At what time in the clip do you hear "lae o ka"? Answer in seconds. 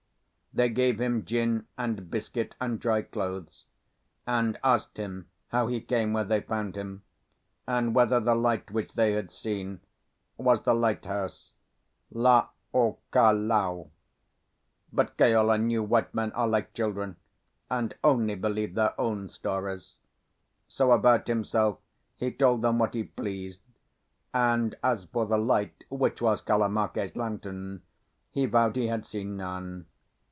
12.11-13.31